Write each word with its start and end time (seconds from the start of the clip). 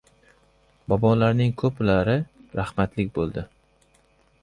Bobolarning 0.93 1.53
ko‘plari 1.63 2.17
rahmatlik 2.63 3.15
bo‘ldi. 3.19 3.49